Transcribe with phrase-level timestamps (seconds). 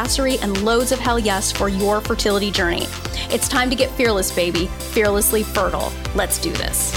[0.00, 2.86] badassery, and loads of hell yes for your fertility journey.
[3.30, 5.92] It's time to get fearless, baby, fearlessly fertile.
[6.14, 6.92] Let's do this.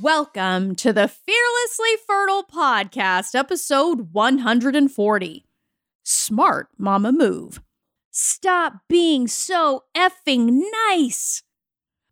[0.00, 5.46] Welcome to the Fearlessly Fertile Podcast, episode 140.
[6.02, 7.62] Smart Mama Move.
[8.10, 11.42] Stop being so effing nice.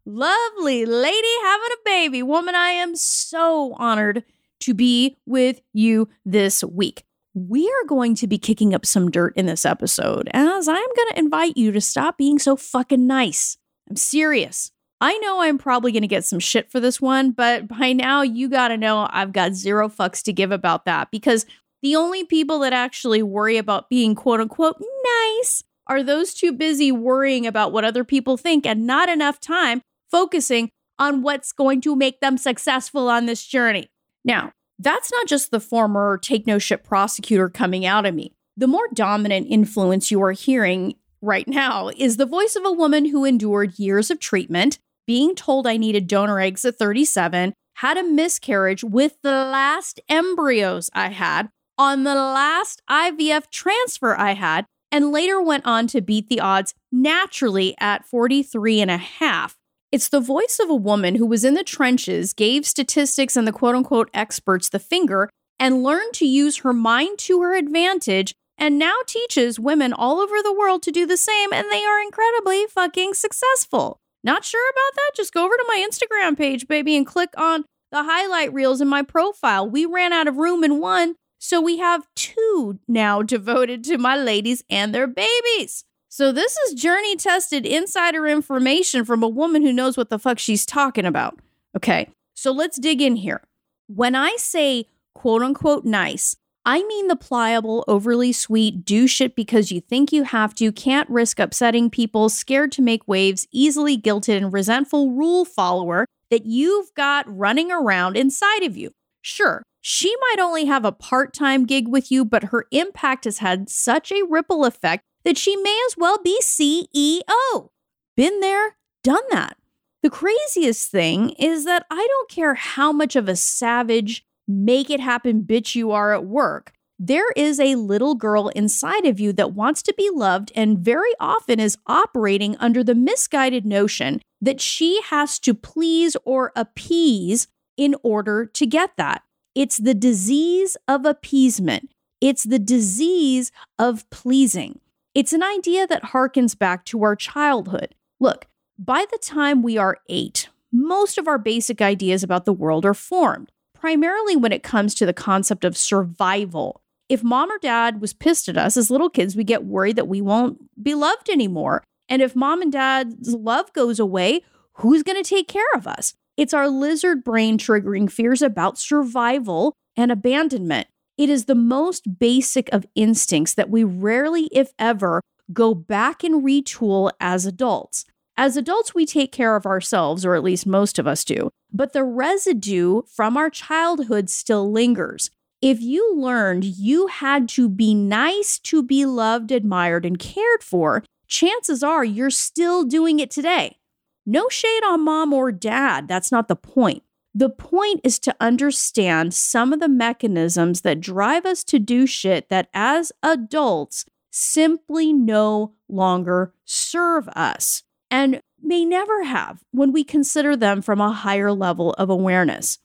[0.05, 2.23] Lovely lady having a baby.
[2.23, 4.25] Woman, I am so honored
[4.61, 7.05] to be with you this week.
[7.34, 11.08] We are going to be kicking up some dirt in this episode as I'm going
[11.12, 13.56] to invite you to stop being so fucking nice.
[13.88, 14.70] I'm serious.
[15.00, 18.20] I know I'm probably going to get some shit for this one, but by now
[18.20, 21.47] you got to know I've got zero fucks to give about that because
[21.80, 26.92] the only people that actually worry about being quote unquote nice are those too busy
[26.92, 31.97] worrying about what other people think and not enough time focusing on what's going to
[31.97, 33.88] make them successful on this journey.
[34.25, 38.33] Now, that's not just the former take no shit prosecutor coming out of me.
[38.56, 43.06] The more dominant influence you are hearing right now is the voice of a woman
[43.06, 48.05] who endured years of treatment being told I needed donor eggs at 37, had a
[48.05, 55.10] miscarriage with the last embryos I had on the last IVF transfer I had, and
[55.10, 59.56] later went on to beat the odds naturally at 43 and a half.
[59.92, 63.52] It's the voice of a woman who was in the trenches, gave statistics and the
[63.52, 65.28] quote unquote experts the finger,
[65.60, 70.36] and learned to use her mind to her advantage, and now teaches women all over
[70.42, 73.98] the world to do the same, and they are incredibly fucking successful.
[74.25, 75.10] Not sure about that?
[75.14, 78.88] Just go over to my Instagram page, baby, and click on the highlight reels in
[78.88, 79.69] my profile.
[79.69, 84.16] We ran out of room in one, so we have two now devoted to my
[84.16, 85.84] ladies and their babies.
[86.15, 90.39] So this is journey tested insider information from a woman who knows what the fuck
[90.39, 91.39] she's talking about.
[91.75, 93.41] Okay, so let's dig in here.
[93.87, 96.37] When I say quote unquote nice,
[96.67, 101.09] I mean the pliable, overly sweet, do shit because you think you have to, can't
[101.09, 106.93] risk upsetting people, scared to make waves, easily guilted, and resentful rule follower that you've
[106.93, 108.91] got running around inside of you.
[109.23, 113.39] Sure, she might only have a part time gig with you, but her impact has
[113.39, 117.71] had such a ripple effect that she may as well be CEO.
[118.16, 119.56] Been there, done that.
[120.03, 125.00] The craziest thing is that I don't care how much of a savage, make it
[125.00, 126.72] happen bitch you are at work.
[126.99, 131.12] There is a little girl inside of you that wants to be loved and very
[131.19, 137.97] often is operating under the misguided notion that she has to please or appease in
[138.03, 139.22] order to get that.
[139.55, 141.91] It's the disease of appeasement.
[142.21, 144.81] It's the disease of pleasing.
[145.15, 147.95] It's an idea that harkens back to our childhood.
[148.19, 148.47] Look,
[148.78, 152.95] by the time we are eight, most of our basic ideas about the world are
[152.95, 156.81] formed primarily when it comes to the concept of survival.
[157.09, 160.06] If mom or dad was pissed at us as little kids, we get worried that
[160.06, 161.83] we won't be loved anymore.
[162.09, 164.43] And if mom and dad's love goes away,
[164.75, 166.15] who's going to take care of us?
[166.37, 170.87] It's our lizard brain triggering fears about survival and abandonment.
[171.19, 175.21] It is the most basic of instincts that we rarely, if ever,
[175.53, 178.05] go back and retool as adults.
[178.37, 181.93] As adults, we take care of ourselves, or at least most of us do, but
[181.93, 185.31] the residue from our childhood still lingers.
[185.61, 191.05] If you learned you had to be nice to be loved, admired, and cared for,
[191.29, 193.77] chances are you're still doing it today.
[194.25, 197.03] No shade on mom or dad, that's not the point.
[197.34, 202.49] The point is to understand some of the mechanisms that drive us to do shit
[202.50, 210.56] that as adults simply no longer serve us and may never have when we consider
[210.56, 212.79] them from a higher level of awareness.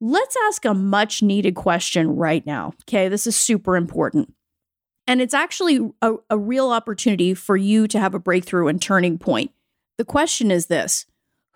[0.00, 2.74] Let's ask a much needed question right now.
[2.82, 4.32] Okay, this is super important.
[5.08, 9.18] And it's actually a, a, real opportunity for you to have a breakthrough and turning
[9.18, 9.52] point.
[9.96, 11.06] The question is this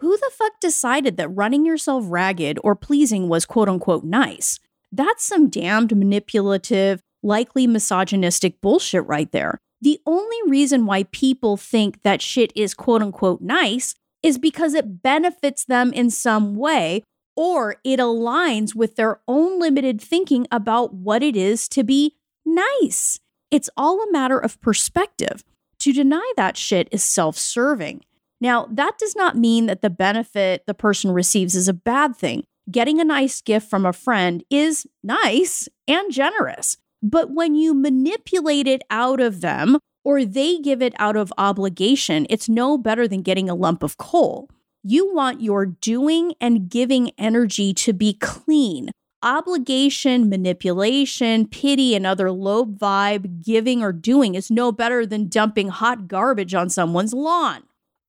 [0.03, 4.59] Who the fuck decided that running yourself ragged or pleasing was quote unquote nice?
[4.91, 9.59] That's some damned manipulative, likely misogynistic bullshit right there.
[9.81, 13.95] The only reason why people think that shit is quote unquote nice
[14.25, 17.05] is because it benefits them in some way
[17.37, 23.21] or it aligns with their own limited thinking about what it is to be nice.
[23.53, 25.45] It's all a matter of perspective.
[25.79, 28.03] To deny that shit is self serving.
[28.43, 32.43] Now, that does not mean that the benefit the person receives is a bad thing.
[32.69, 36.77] Getting a nice gift from a friend is nice and generous.
[37.01, 42.27] But when you manipulate it out of them or they give it out of obligation,
[42.29, 44.51] it's no better than getting a lump of coal.
[44.83, 48.91] You want your doing and giving energy to be clean.
[49.23, 55.69] Obligation, manipulation, pity, and other low vibe giving or doing is no better than dumping
[55.69, 57.63] hot garbage on someone's lawn.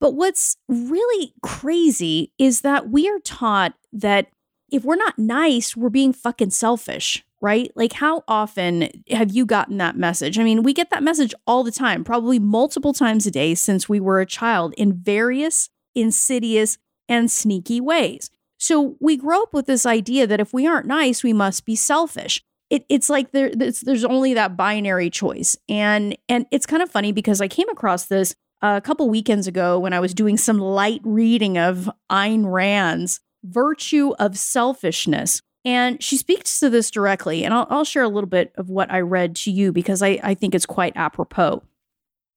[0.03, 4.27] But what's really crazy is that we are taught that
[4.69, 7.71] if we're not nice, we're being fucking selfish right?
[7.75, 10.39] Like, how often have you gotten that message?
[10.39, 13.89] I mean, we get that message all the time, probably multiple times a day since
[13.89, 16.77] we were a child in various insidious
[17.09, 18.31] and sneaky ways.
[18.57, 21.75] So we grow up with this idea that if we aren't nice, we must be
[21.75, 22.41] selfish.
[22.69, 27.11] It, it's like there, there's only that binary choice, and and it's kind of funny
[27.11, 31.01] because I came across this a couple weekends ago when I was doing some light
[31.03, 37.67] reading of Ayn Rand's Virtue of Selfishness, and she speaks to this directly, and I'll,
[37.69, 40.55] I'll share a little bit of what I read to you because I, I think
[40.55, 41.61] it's quite apropos.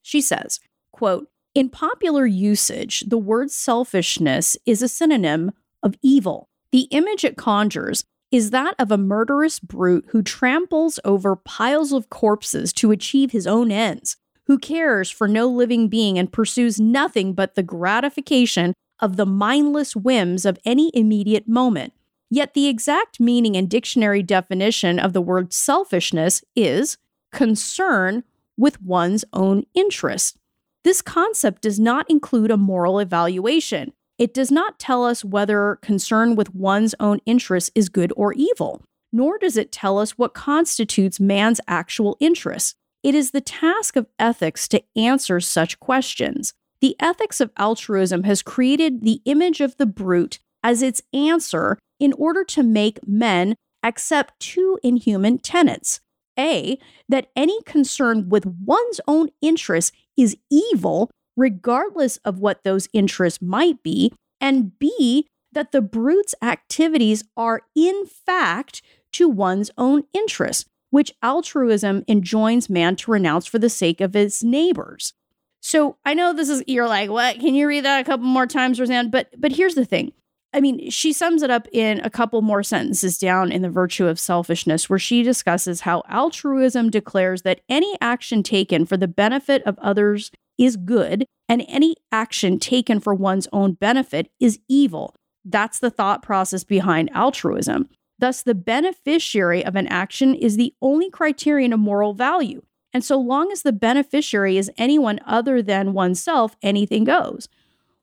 [0.02, 0.58] She says,
[0.93, 5.52] quote, in popular usage, the word selfishness is a synonym
[5.82, 6.49] of evil.
[6.72, 12.11] The image it conjures is that of a murderous brute who tramples over piles of
[12.11, 17.32] corpses to achieve his own ends, who cares for no living being and pursues nothing
[17.32, 21.93] but the gratification of the mindless whims of any immediate moment.
[22.31, 26.96] Yet the exact meaning and dictionary definition of the word selfishness is
[27.32, 28.25] concern
[28.56, 30.38] with one's own interest.
[30.82, 33.93] This concept does not include a moral evaluation.
[34.19, 38.82] It does not tell us whether concern with one's own interests is good or evil,
[39.12, 42.75] nor does it tell us what constitutes man's actual interests.
[43.06, 46.55] It is the task of ethics to answer such questions.
[46.81, 52.12] The ethics of altruism has created the image of the brute as its answer in
[52.14, 53.55] order to make men
[53.85, 56.00] accept two inhuman tenets.
[56.37, 63.41] A, that any concern with one's own interests is evil, regardless of what those interests
[63.41, 64.12] might be.
[64.41, 68.82] And B, that the brute's activities are in fact
[69.12, 70.64] to one's own interests,
[70.96, 75.12] which altruism enjoins man to renounce for the sake of his neighbors.
[75.60, 77.38] So I know this is you're like, what?
[77.38, 79.10] Can you read that a couple more times, Roseanne?
[79.10, 80.12] But but here's the thing.
[80.54, 84.06] I mean, she sums it up in a couple more sentences down in The Virtue
[84.06, 89.62] of Selfishness, where she discusses how altruism declares that any action taken for the benefit
[89.64, 95.14] of others is good, and any action taken for one's own benefit is evil.
[95.44, 97.90] That's the thought process behind altruism.
[98.18, 102.62] Thus, the beneficiary of an action is the only criterion of moral value.
[102.92, 107.48] And so long as the beneficiary is anyone other than oneself, anything goes,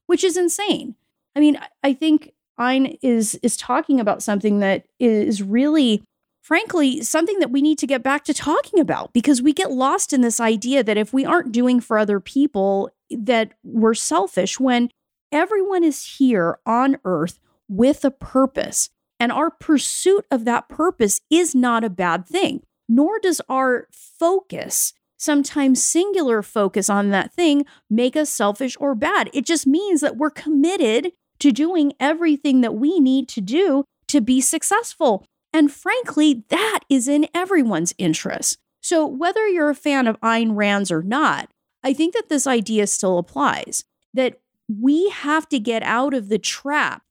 [0.06, 0.94] which is insane.
[1.34, 6.04] I mean, I think Ayn is is talking about something that is really
[6.40, 10.12] frankly something that we need to get back to talking about because we get lost
[10.12, 14.90] in this idea that if we aren't doing for other people that we're selfish when
[15.32, 21.54] everyone is here on earth with a purpose and our pursuit of that purpose is
[21.54, 28.16] not a bad thing nor does our focus sometimes singular focus on that thing make
[28.16, 33.00] us selfish or bad it just means that we're committed to doing everything that we
[33.00, 35.24] need to do to be successful.
[35.52, 38.58] And frankly, that is in everyone's interest.
[38.80, 41.50] So, whether you're a fan of Ayn Rand's or not,
[41.82, 46.38] I think that this idea still applies that we have to get out of the
[46.38, 47.02] trap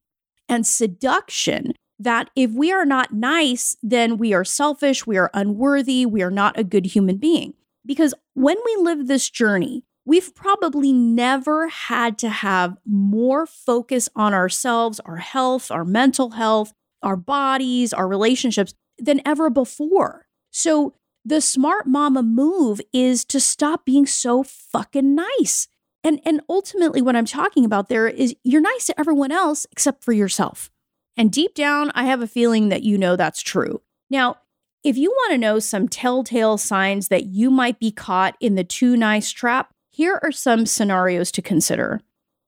[0.49, 1.73] and seduction
[2.03, 6.31] that if we are not nice, then we are selfish, we are unworthy, we are
[6.31, 7.53] not a good human being.
[7.85, 14.33] Because when we live this journey, we've probably never had to have more focus on
[14.33, 20.27] ourselves, our health, our mental health, our bodies, our relationships than ever before.
[20.51, 20.93] So,
[21.25, 25.69] the smart mama move is to stop being so fucking nice.
[26.03, 30.03] And, and ultimately, what I'm talking about there is you're nice to everyone else except
[30.03, 30.69] for yourself.
[31.15, 33.81] And deep down, I have a feeling that you know that's true.
[34.09, 34.37] Now,
[34.83, 38.63] if you want to know some telltale signs that you might be caught in the
[38.63, 42.01] too nice trap, here are some scenarios to consider.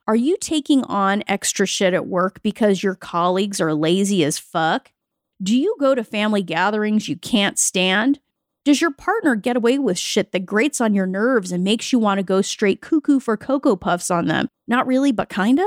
[0.07, 4.91] Are you taking on extra shit at work because your colleagues are lazy as fuck?
[5.41, 8.19] Do you go to family gatherings you can't stand?
[8.65, 11.99] Does your partner get away with shit that grates on your nerves and makes you
[11.99, 14.47] want to go straight cuckoo for Cocoa Puffs on them?
[14.67, 15.65] Not really, but kinda?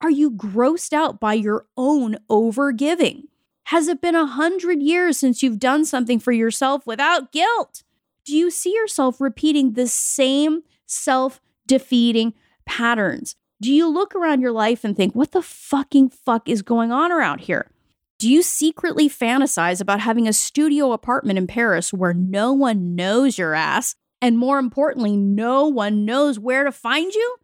[0.00, 3.24] Are you grossed out by your own overgiving?
[3.64, 7.82] Has it been a hundred years since you've done something for yourself without guilt?
[8.24, 12.34] Do you see yourself repeating the same self defeating
[12.66, 13.36] patterns?
[13.60, 17.10] Do you look around your life and think, what the fucking fuck is going on
[17.10, 17.70] around here?
[18.18, 23.38] Do you secretly fantasize about having a studio apartment in Paris where no one knows
[23.38, 23.94] your ass?
[24.20, 27.36] And more importantly, no one knows where to find you?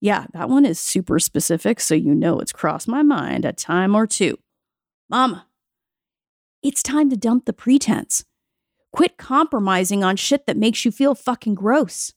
[0.00, 3.94] Yeah, that one is super specific, so you know it's crossed my mind a time
[3.94, 4.38] or two.
[5.08, 5.46] Mama,
[6.62, 8.24] it's time to dump the pretense.
[8.92, 12.12] Quit compromising on shit that makes you feel fucking gross.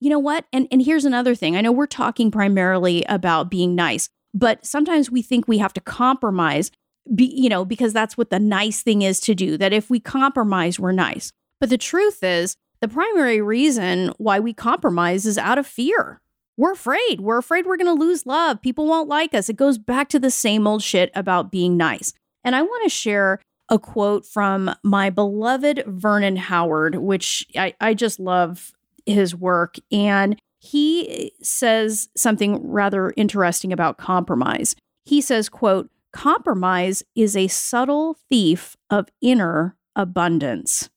[0.00, 0.46] You know what?
[0.52, 1.56] And and here's another thing.
[1.56, 5.80] I know we're talking primarily about being nice, but sometimes we think we have to
[5.80, 6.70] compromise
[7.14, 9.56] be, you know, because that's what the nice thing is to do.
[9.56, 11.32] That if we compromise, we're nice.
[11.58, 16.20] But the truth is, the primary reason why we compromise is out of fear.
[16.60, 17.22] We're afraid.
[17.22, 18.60] We're afraid we're going to lose love.
[18.60, 19.48] People won't like us.
[19.48, 22.12] It goes back to the same old shit about being nice.
[22.44, 23.40] And I want to share
[23.70, 28.72] a quote from my beloved Vernon Howard, which I, I just love
[29.06, 29.76] his work.
[29.90, 34.76] And he says something rather interesting about compromise.
[35.06, 40.90] He says, quote, compromise is a subtle thief of inner abundance.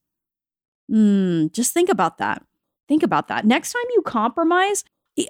[0.91, 2.43] Mm, just think about that.
[2.89, 3.45] Think about that.
[3.45, 4.83] Next time you compromise,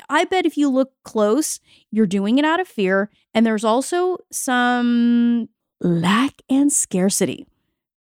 [0.10, 1.60] I bet if you look close,
[1.92, 3.10] you're doing it out of fear.
[3.34, 5.50] And there's also some
[5.82, 7.48] lack and scarcity.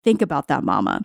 [0.05, 1.05] Think about that, mama.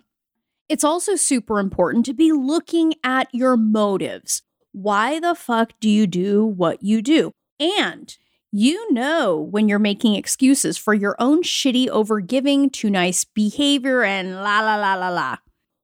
[0.69, 4.41] It's also super important to be looking at your motives.
[4.73, 7.31] Why the fuck do you do what you do?
[7.59, 8.15] And
[8.51, 14.35] you know when you're making excuses for your own shitty overgiving, too nice behavior, and
[14.35, 15.37] la la la la la.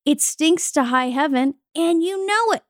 [0.04, 2.62] It stinks to high heaven, and you know it.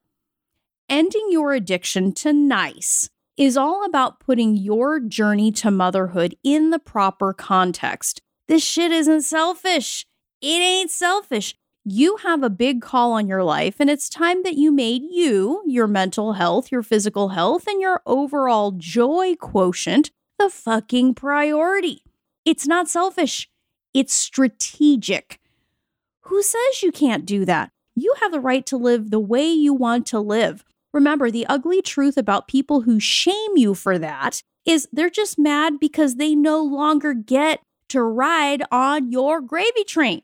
[0.88, 6.78] Ending your addiction to nice is all about putting your journey to motherhood in the
[6.78, 8.20] proper context.
[8.48, 10.06] This shit isn't selfish.
[10.42, 11.54] It ain't selfish.
[11.86, 15.62] You have a big call on your life, and it's time that you made you,
[15.66, 22.02] your mental health, your physical health, and your overall joy quotient the fucking priority.
[22.44, 23.48] It's not selfish,
[23.94, 25.40] it's strategic.
[26.22, 27.70] Who says you can't do that?
[27.94, 30.64] You have the right to live the way you want to live.
[30.94, 35.78] Remember, the ugly truth about people who shame you for that is they're just mad
[35.78, 37.60] because they no longer get
[37.90, 40.22] to ride on your gravy train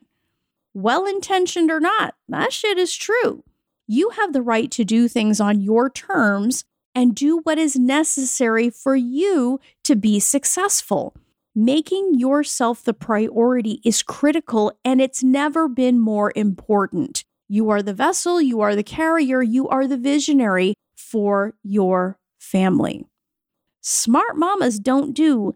[0.73, 3.43] well intentioned or not, that shit is true.
[3.87, 6.63] You have the right to do things on your terms
[6.95, 11.15] and do what is necessary for you to be successful.
[11.53, 17.25] Making yourself the priority is critical and it's never been more important.
[17.51, 23.05] You are the vessel, you are the carrier, you are the visionary for your family.
[23.81, 25.53] Smart mamas don't do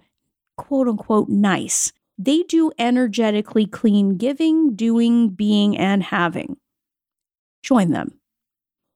[0.57, 1.93] quote unquote nice.
[2.17, 6.57] They do energetically clean giving, doing, being, and having.
[7.63, 8.19] Join them.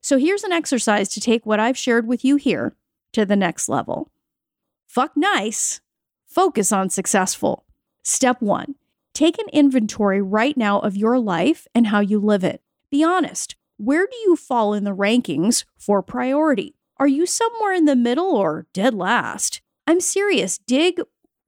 [0.02, 2.76] So here's an exercise to take what I've shared with you here
[3.14, 4.12] to the next level.
[4.88, 5.80] Fuck nice,
[6.28, 7.64] focus on successful.
[8.04, 8.76] Step one
[9.14, 12.62] take an inventory right now of your life and how you live it.
[12.92, 13.56] Be honest.
[13.78, 16.76] Where do you fall in the rankings for priority?
[16.98, 19.62] Are you somewhere in the middle or dead last?
[19.88, 20.58] I'm serious.
[20.58, 21.00] Dig,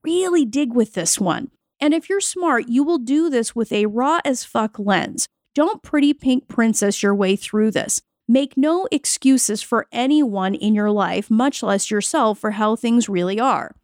[0.03, 1.51] really dig with this one.
[1.79, 5.27] And if you're smart, you will do this with a raw as fuck lens.
[5.53, 8.01] Don't pretty pink princess your way through this.
[8.27, 13.39] Make no excuses for anyone in your life, much less yourself, for how things really
[13.39, 13.75] are.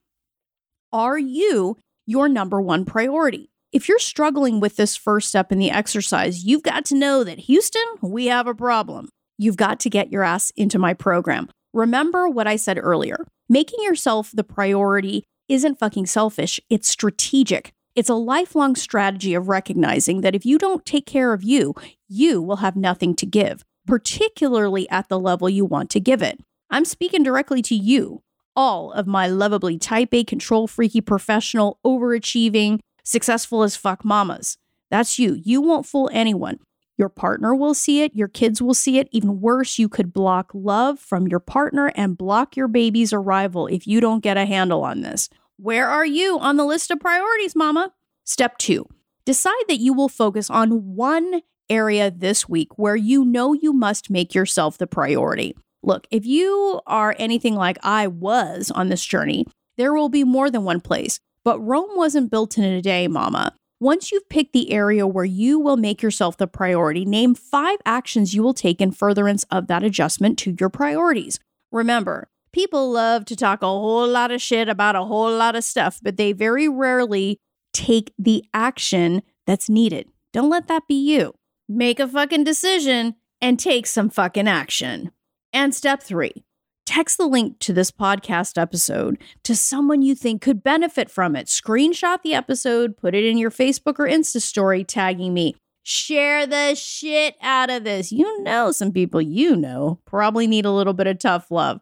[0.94, 3.50] Are you your number one priority?
[3.78, 7.42] If you're struggling with this first step in the exercise, you've got to know that
[7.42, 9.10] Houston, we have a problem.
[9.38, 11.48] You've got to get your ass into my program.
[11.76, 17.72] Remember what I said earlier making yourself the priority isn't fucking selfish, it's strategic.
[17.94, 21.76] It's a lifelong strategy of recognizing that if you don't take care of you,
[22.08, 26.40] you will have nothing to give, particularly at the level you want to give it.
[26.72, 28.24] I'm speaking directly to you,
[28.56, 34.58] all of my lovably type A control freaky professional, overachieving, successful as fuck mamas.
[34.92, 35.40] That's you.
[35.44, 36.60] You won't fool anyone.
[36.98, 39.08] Your partner will see it, your kids will see it.
[39.12, 43.86] Even worse, you could block love from your partner and block your baby's arrival if
[43.86, 45.30] you don't get a handle on this.
[45.58, 47.94] Where are you on the list of priorities, mama?
[48.24, 48.88] Step two,
[49.26, 54.10] decide that you will focus on one area this week where you know you must
[54.10, 55.56] make yourself the priority.
[55.84, 59.46] Look, if you are anything like I was on this journey,
[59.78, 61.20] there will be more than one place.
[61.48, 63.56] But Rome wasn't built in a day, mama.
[63.80, 68.34] Once you've picked the area where you will make yourself the priority, name five actions
[68.34, 71.40] you will take in furtherance of that adjustment to your priorities.
[71.72, 75.64] Remember, people love to talk a whole lot of shit about a whole lot of
[75.64, 77.38] stuff, but they very rarely
[77.72, 80.10] take the action that's needed.
[80.34, 81.34] Don't let that be you.
[81.70, 85.12] Make a fucking decision and take some fucking action.
[85.54, 86.44] And step three,
[86.88, 91.48] text the link to this podcast episode to someone you think could benefit from it.
[91.48, 95.56] Screenshot the episode, put it in your Facebook or Insta story, tagging me.
[95.84, 98.12] Share the shit out of this.
[98.12, 101.82] You know, some people you know probably need a little bit of tough love.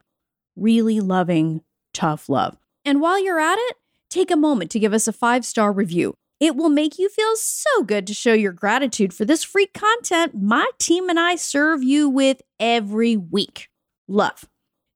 [0.55, 1.61] Really loving
[1.93, 2.57] tough love.
[2.83, 3.77] And while you're at it,
[4.09, 6.15] take a moment to give us a five star review.
[6.39, 10.33] It will make you feel so good to show your gratitude for this free content
[10.35, 13.69] my team and I serve you with every week.
[14.07, 14.45] Love.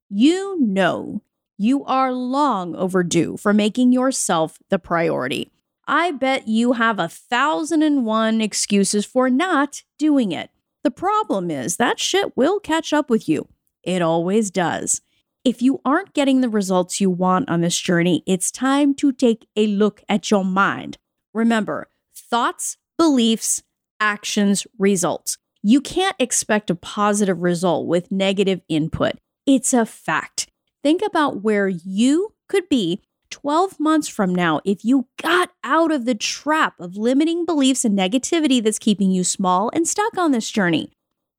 [0.09, 1.21] You know
[1.59, 5.51] you are long overdue for making yourself the priority.
[5.87, 10.49] I bet you have a thousand and one excuses for not doing it.
[10.83, 13.49] The problem is that shit will catch up with you.
[13.83, 15.01] It always does.
[15.45, 19.47] If you aren't getting the results you want on this journey, it's time to take
[19.55, 20.97] a look at your mind.
[21.33, 23.61] Remember, thoughts, beliefs,
[23.99, 25.37] actions, results.
[25.61, 29.13] You can't expect a positive result with negative input.
[29.51, 30.45] It's a fact.
[30.83, 33.01] Think about where you could be
[33.31, 37.97] 12 months from now, if you got out of the trap of limiting beliefs and
[37.97, 40.91] negativity that's keeping you small and stuck on this journey,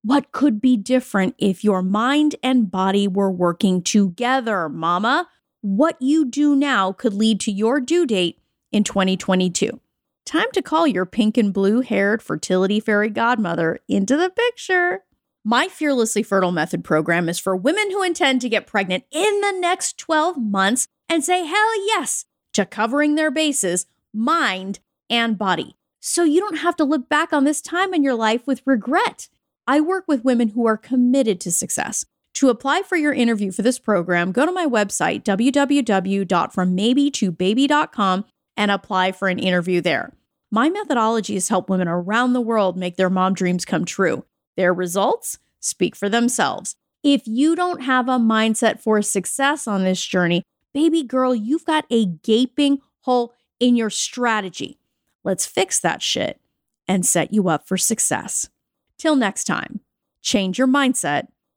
[0.03, 5.29] what could be different if your mind and body were working together, mama?
[5.61, 8.41] What you do now could lead to your due date
[8.73, 9.79] in 2022.
[10.27, 15.05] Time to call your pink and blue haired fertility fairy godmother into the picture.
[15.45, 19.57] My Fearlessly Fertile Method program is for women who intend to get pregnant in the
[19.59, 25.77] next 12 months and say hell yes to covering their bases, mind and body.
[25.99, 29.31] So you don't have to look back on this time in your life with regret.
[29.67, 32.05] I work with women who are committed to success.
[32.35, 38.25] To apply for your interview for this program, go to my website, www.frommaybe2baby.com,
[38.59, 40.13] and apply for an interview there.
[40.51, 44.27] My methodology has helped women around the world make their mom dreams come true.
[44.61, 46.77] Their results speak for themselves.
[47.03, 50.43] If you don't have a mindset for success on this journey,
[50.75, 54.79] baby girl, you've got a gaping hole in your strategy.
[55.25, 56.43] Let's fix that shit
[56.87, 58.51] and set you up for success.
[58.99, 59.81] Till next time,
[60.21, 61.29] change your mindset,